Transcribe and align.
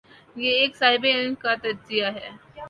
یہ 0.35 0.51
ایک 0.59 0.75
صاحب 0.75 1.05
علم 1.09 1.35
کا 1.35 1.53
تجزیہ 1.63 2.05
ہے۔ 2.15 2.29